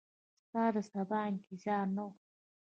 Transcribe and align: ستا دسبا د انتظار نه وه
ستا 0.47 0.63
دسبا 0.75 1.01
د 1.11 1.13
انتظار 1.31 1.85
نه 1.95 2.01
وه 2.05 2.13